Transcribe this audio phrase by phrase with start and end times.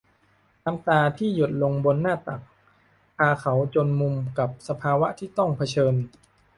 [0.65, 2.41] น้ำตาที่หยดลงบนหน้าตัก
[3.17, 5.95] พาเขาจนมุมกับสภาวะที่ต้องเผชิญ